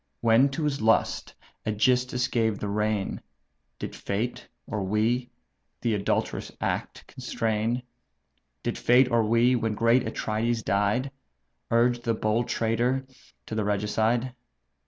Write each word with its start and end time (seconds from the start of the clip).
When 0.21 0.49
to 0.49 0.63
his 0.63 0.81
lust 0.81 1.35
AEgysthus 1.63 2.27
gave 2.31 2.57
the 2.57 2.67
rein, 2.67 3.21
Did 3.77 3.95
fate, 3.95 4.47
or 4.65 4.81
we, 4.83 5.29
the 5.81 5.93
adulterous 5.93 6.51
act 6.59 7.05
constrain? 7.05 7.83
Did 8.63 8.79
fate, 8.79 9.11
or 9.11 9.23
we, 9.23 9.55
when 9.55 9.75
great 9.75 10.07
Atrides 10.07 10.63
died, 10.63 11.11
Urge 11.69 12.01
the 12.01 12.15
bold 12.15 12.47
traitor 12.47 13.05
to 13.45 13.53
the 13.53 13.63
regicide? 13.63 14.33